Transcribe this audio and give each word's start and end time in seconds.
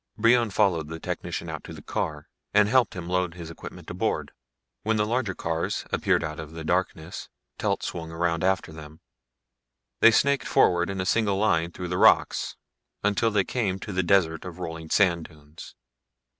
Brion 0.17 0.49
followed 0.49 0.87
the 0.87 0.99
technician 0.99 1.47
out 1.47 1.63
to 1.63 1.73
the 1.73 1.81
car 1.83 2.27
and 2.55 2.67
helped 2.67 2.95
him 2.95 3.07
load 3.07 3.35
his 3.35 3.51
equipment 3.51 3.87
aboard. 3.91 4.31
When 4.81 4.97
the 4.97 5.05
larger 5.05 5.35
cars 5.35 5.85
appeared 5.91 6.23
out 6.23 6.39
of 6.39 6.53
the 6.53 6.63
darkness, 6.63 7.29
Telt 7.59 7.83
swung 7.83 8.11
around 8.11 8.43
after 8.43 8.71
them. 8.71 8.99
They 9.99 10.09
snaked 10.09 10.47
forward 10.47 10.89
in 10.89 10.99
a 10.99 11.05
single 11.05 11.37
line 11.37 11.69
through 11.71 11.89
the 11.89 11.99
rocks, 11.99 12.55
until 13.03 13.29
they 13.29 13.43
came 13.43 13.77
to 13.77 13.93
the 13.93 14.01
desert 14.01 14.43
of 14.43 14.57
rolling 14.57 14.89
sand 14.89 15.25
dunes. 15.25 15.75